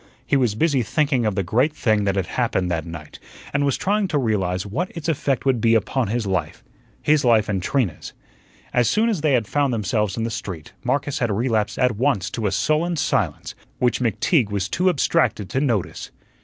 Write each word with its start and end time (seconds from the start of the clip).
He 0.25 0.35
was 0.35 0.55
busy 0.55 0.81
thinking 0.81 1.27
of 1.27 1.35
the 1.35 1.43
great 1.43 1.73
thing 1.75 2.05
that 2.05 2.15
had 2.15 2.25
happened 2.25 2.71
that 2.71 2.87
night, 2.87 3.19
and 3.53 3.63
was 3.63 3.77
trying 3.77 4.07
to 4.07 4.17
realize 4.17 4.65
what 4.65 4.89
its 4.97 5.07
effect 5.07 5.45
would 5.45 5.61
be 5.61 5.75
upon 5.75 6.07
his 6.07 6.25
life 6.25 6.63
his 7.03 7.23
life 7.23 7.47
and 7.47 7.61
Trina's. 7.61 8.11
As 8.73 8.89
soon 8.89 9.09
as 9.09 9.21
they 9.21 9.33
had 9.33 9.45
found 9.45 9.71
themselves 9.71 10.17
in 10.17 10.23
the 10.23 10.31
street, 10.31 10.73
Marcus 10.83 11.19
had 11.19 11.29
relapsed 11.31 11.77
at 11.77 11.97
once 11.97 12.31
to 12.31 12.47
a 12.47 12.51
sullen 12.51 12.95
silence, 12.95 13.53
which 13.77 13.99
McTeague 13.99 14.49
was 14.49 14.67
too 14.67 14.89
abstracted 14.89 15.51
to 15.51 15.61
notice. 15.61 16.09